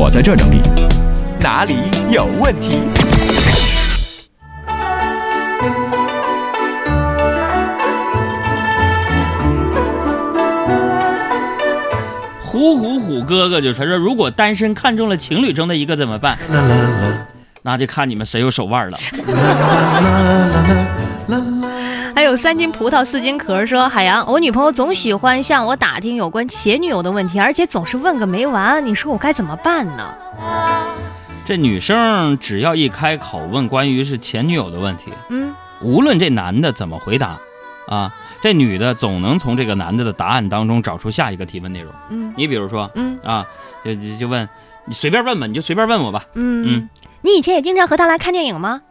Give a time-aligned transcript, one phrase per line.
[0.00, 0.60] 我在这整理，
[1.40, 1.74] 哪里
[2.08, 2.78] 有问题？
[12.40, 16.38] 虎虎虎哥哥就说说，如果单身看中了情侣中的一个怎么办？
[17.62, 18.96] 那就看你们谁有手腕了。
[22.18, 30.16] 还有三斤葡萄四斤壳说，海洋，我女朋友总喜欢向我打听有关前女友的问题，而且总是问个没完，你说我该怎么办呢？
[31.46, 37.38] 这女生只要一开口问关于是前女友的问题，嗯，无论这男的怎么回答，
[37.86, 38.12] 啊，
[38.42, 41.92] 这女的总能从这个男的的答案当中找出下一个提问内容。
[42.08, 43.46] 嗯你比如说嗯啊，
[43.84, 44.48] 就就就问
[44.86, 46.24] 你随便问吧，你就随便问我吧。
[46.34, 46.88] 嗯嗯，
[47.22, 48.82] 你以前也经常和他来看电影吗？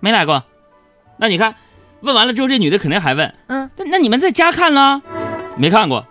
[0.00, 0.42] 没来过，
[1.18, 1.54] 那你看，
[2.04, 5.00] 问完了之后，这女的肯定还问，嗯，那那你们在家看了？
[5.56, 6.04] 没看过，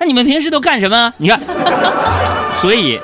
[0.00, 1.12] 那你们平时都干什么？
[1.18, 1.40] 你看，
[2.60, 3.00] 所以，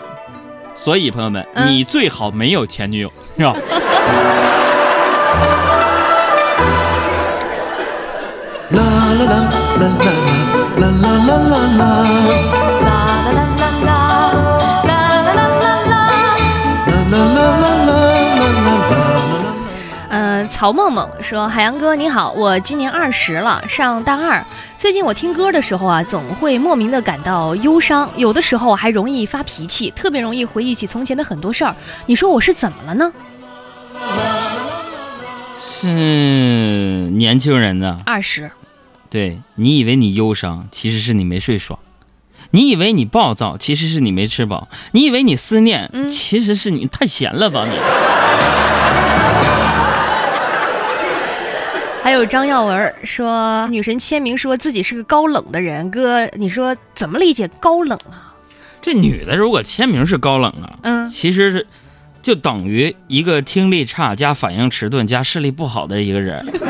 [0.74, 3.54] 所以朋友们，嗯你最好没有前女友，是吧？
[8.70, 9.36] 啦啦啦
[9.78, 9.84] 啦
[10.78, 11.92] 啦啦啦啦啦
[12.86, 12.91] 啦。
[20.62, 24.46] 曹梦梦说：“海洋哥你好，我今年二十了，上大二。
[24.78, 31.74] 最近我听歌的时候啊，总会莫名的感到忧伤，有的时候还容易发脾气，特别容易回忆起从前的很多事儿。
[32.06, 33.12] 你说我是怎么了呢？
[35.60, 38.48] 是年轻人呢，二十，
[39.10, 41.80] 对你以为你忧伤，其实是你没睡爽；
[42.52, 47.76] 你以为你暴躁，其实是你没吃饱；你以为你思念，嗯其实是你太闲了吧你。
[52.12, 55.90] 有张耀文说，女神签名说自己是个高冷的人。
[55.90, 58.34] 哥，你说怎么理解高冷啊？
[58.80, 61.66] 这女的如果签名是高冷啊，嗯其实是
[62.20, 66.36] 就等于一个听力差加反应迟钝加视力不好的一个人。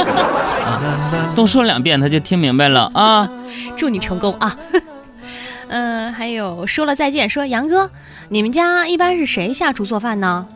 [0.62, 3.30] 啊，多说两遍他就听明白了啊。
[3.76, 4.56] 祝你成功啊！
[5.68, 7.90] 嗯，还有说了再见，说杨哥，
[8.28, 10.46] 你们家一般是谁下厨做饭呢？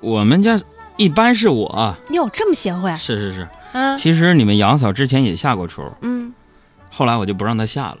[0.00, 0.58] 我们家
[0.96, 1.98] 一般是我，啊。
[2.10, 3.48] 哟，这么贤惠，是是是。
[3.72, 6.32] 嗯其实你们杨嫂之前也下过厨，嗯，
[6.90, 7.98] 后来我就不让她下了。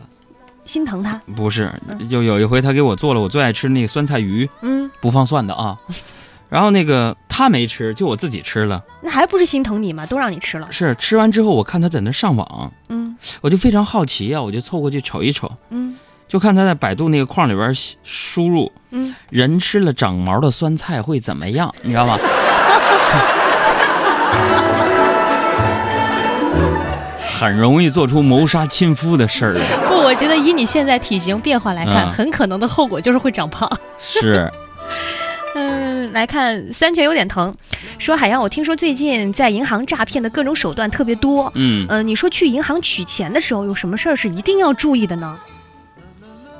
[0.64, 1.72] 心疼她，不是，
[2.08, 5.76] 就有一回她给我做了我最爱吃那个酸菜鱼，嗯，不放蒜的啊。
[6.48, 8.80] 然后那个她没吃，就我自己吃了。
[9.02, 10.06] 那还不是心疼你吗？
[10.06, 13.16] 都让你吃了，是吃完之后，我看她在那上网，嗯。
[13.40, 15.96] 我就非常好奇啊，我就凑过去瞅一瞅，嗯。
[16.28, 17.72] 就看她在百度那个框里边
[18.02, 22.16] 输入嗯，“人吃了长毛的酸菜会怎么样”，你知道吗？
[27.38, 29.60] 很容易做出谋杀亲夫的事儿啊。
[29.88, 33.70] 不，我觉得以你现在体型变化来看，嗯很可能的后果就是会长胖。
[34.00, 34.50] 是，
[35.54, 37.54] 嗯，来看三拳有点疼，
[37.98, 41.50] 说海洋，我听说最近在银行诈骗的各种手段特别多。
[41.54, 45.36] 嗯，嗯、你说去银行取钱的时候有什么事儿是一定要注意的呢？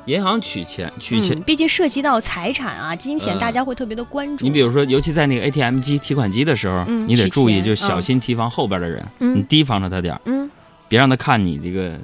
[0.06, 4.44] 银行取钱，取钱嗯，，毕竟涉及到财产啊、金钱，嗯大家会特别的关注。
[4.44, 10.50] 你比如说，尤其在那个 ATM 机提款机的时候，嗯你得注意，就小心提防后边的人，嗯你提防着他点儿，嗯，
[10.88, 11.98] 别让他看你这个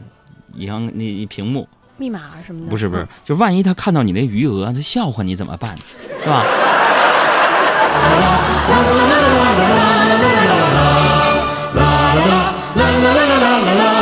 [0.54, 1.68] 银行那一屏幕。
[1.98, 2.70] 密码什么的。
[2.70, 5.76] 不是不是嗯，，就万一他看到你那余额，他笑话你怎么办？
[6.22, 6.44] 是吧？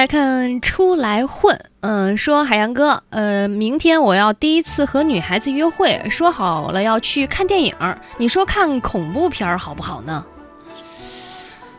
[0.00, 7.74] 来看出来混，嗯，说海洋哥，呃，明天我要第一次和女孩子约会，说好了要去看电影，
[8.16, 10.24] 你说看恐怖片儿好不好呢？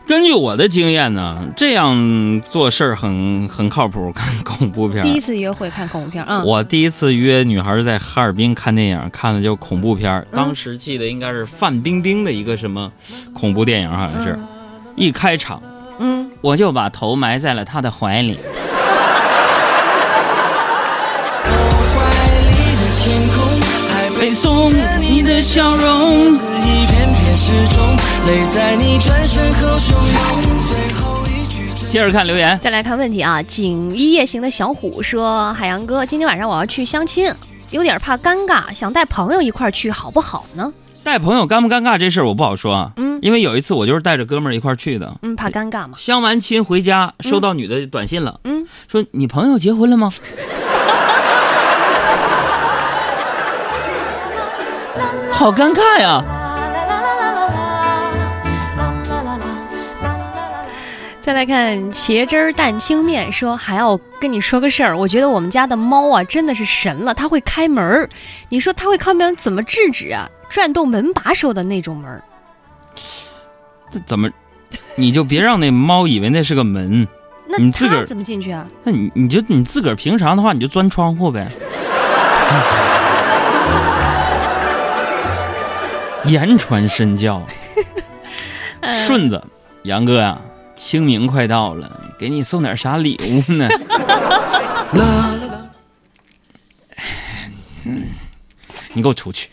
[0.06, 4.12] 根据我的经验呢，这样做事儿很很靠谱。
[4.12, 12.92] 看恐怖片儿，第一次约会看恐怖片啊，嗯，我第一次约女孩在哈尔滨看电影，看的就恐怖片当时记得应该是范冰冰的一个什么
[13.34, 14.30] 恐怖电影，好像是。
[14.34, 14.46] 嗯
[14.94, 15.71] 一开场，嗯，
[16.42, 18.38] 我就把头埋在了他的怀里。
[24.18, 26.32] 背诵你的笑容。
[26.32, 27.96] 一片片时钟，
[28.26, 37.32] 泪在你转身后汹涌，最后一句真接着看留言，再来看问题啊，锦衣夜行的小虎说：“海洋哥，今天晚上我要去相亲，
[37.70, 40.72] 有点怕尴尬，想带朋友一块儿去，好不好呢？
[41.04, 42.92] 带朋友尴不尴尬这事儿我不好说啊。
[43.22, 45.94] 嗯因为有一次我就是带着哥们儿一块儿去的，嗯，怕尴尬嘛。
[45.96, 50.10] 相完亲回家，收到女的短信了，嗯，说你朋友结婚了吗？
[55.30, 56.22] 好尴尬呀！
[61.20, 68.08] 再来看茄汁儿蛋清面，说还要跟你说个事儿，我觉得我们家的猫啊真的是神了，它会开门儿。
[68.48, 70.28] 你说它会开门怎么制止啊？
[70.48, 72.20] 转动门把手的那种门儿。
[73.92, 74.30] 这怎么？
[74.96, 77.06] 你就别让那猫以为那是个门，
[77.46, 78.66] 那你自个儿怎么进去啊？
[78.84, 81.46] 那你你就你自个儿平常的话，你就钻窗户呗。
[86.24, 87.42] 言传身教，
[88.80, 89.44] 呃顺子，
[89.82, 90.38] 杨哥呀、
[90.76, 93.68] 清明快到了，给你送点啥礼物呢？
[93.68, 95.68] 啦啦啦，
[98.94, 99.50] 你给我出去！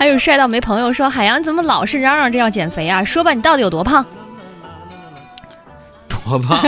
[0.00, 3.04] 还有帅到没朋友说海洋怎么老是嚷嚷着要减肥啊？
[3.04, 4.02] 说吧，你到底有多胖？
[6.08, 6.58] 多胖！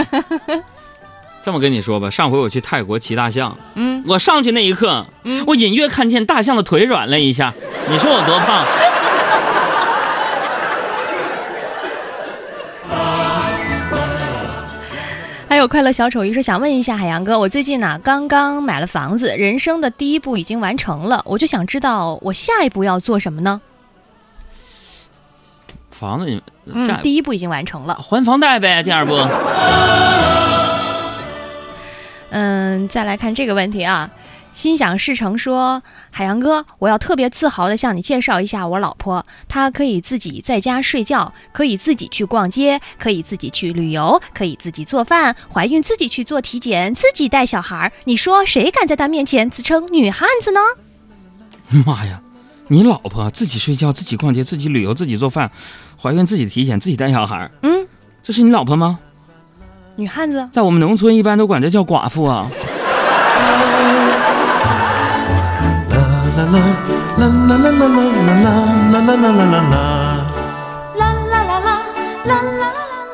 [1.41, 7.55] 这么跟你说吧，上回我去泰国骑大象，嗯，我上去那一刻，嗯我隐约看见大象的腿软了一下。
[7.89, 8.67] 你说我多胖？
[15.63, 23.61] 有快乐小丑鱼说想问一下海洋哥，我最近呢刚刚买了房子，人生的第一步已经完成了，我就想知道我下一步要做什么呢？
[25.89, 27.95] 房子，你嗯下，第一步已经完成了。
[27.95, 28.83] 还房贷呗。
[28.83, 29.17] 第二步，
[32.31, 34.11] 嗯，再来看这个问题啊，
[34.53, 47.93] 心想事成说，海洋哥，我要特别自豪地向你介绍一下我老婆，她可以自己在家睡觉，可以自己去逛街，可以自己去旅游，可以自己做饭，怀孕自己去做体检，自己带小孩儿。
[48.05, 50.61] 你说谁敢在她面前自称女汉子呢？
[51.87, 52.21] 妈呀！
[52.69, 55.51] 你老婆自己睡觉、自己逛街、自己旅游、自己做饭，
[56.01, 57.87] 怀孕自己体检、自己带小孩儿，嗯，
[58.23, 58.99] 这是你老婆吗？
[59.97, 60.49] 女汉子。
[60.51, 62.49] 在我们农村一般都管这叫寡妇啊。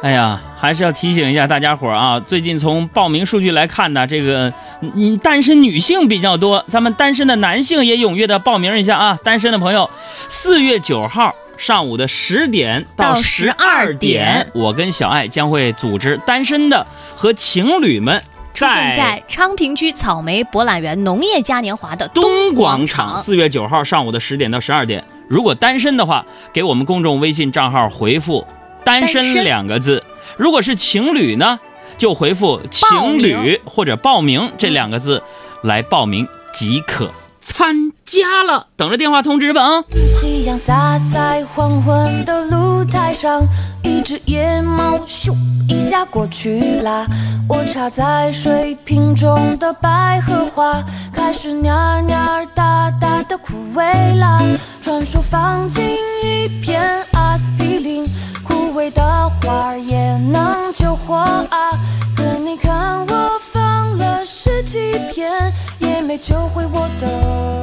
[0.01, 4.53] 哎呀，还是要提醒一下大家伙儿啊，最近从报名数据来看呢，这个
[4.95, 9.19] 你单身女性比较多，咱们单身的男性也踊跃的报名一下啊。
[9.23, 9.89] 单身的朋友，
[10.29, 16.87] 四月九号上午的十点到到十12二点点，我跟小爱将会组织单身的
[17.17, 18.23] 和情侣们
[18.59, 25.05] 出现在昌平区草莓博览园农业嘉年华的东广广场，四月九号上午的十点到十二点。
[25.29, 28.45] 如果单身的话，给我们公众微信账号回复
[28.83, 30.03] “单身单”身两个字；
[30.37, 31.61] 如果是情侣呢，
[31.97, 35.23] 就回复“情侣”或者“报名”这两个字
[35.63, 38.67] 来报名即可参加了。
[38.77, 39.85] 等着电话通知吧啊！
[40.11, 43.47] 夕阳洒在黄昏的露台上，
[43.85, 45.33] 一只野猫咻
[45.69, 47.07] 一下过去啦。
[47.49, 54.39] 我插在水瓶中的百合花，开始蔫蔫儿哒哒的枯萎了。
[54.83, 56.81] 传说放进一片
[57.13, 58.05] 阿司匹林，
[58.45, 61.71] 枯萎的花也能救活啊。
[62.15, 67.58] 可你看我放了十几片，也没救回我的。